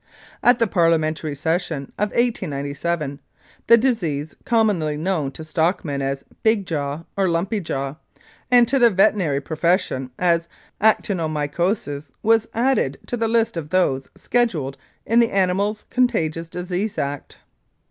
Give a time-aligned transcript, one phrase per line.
[0.41, 3.19] At the Parlia mentary Session of 1897
[3.67, 7.97] tne disease commonly known to stockmen as "big jaw" or "lumpy jaw,"
[8.49, 10.47] and to the veterinary profession as
[10.81, 14.75] "actinomycosis," was added to the list of those scheduled
[15.05, 17.37] in the Animals Contagious Diseases Act.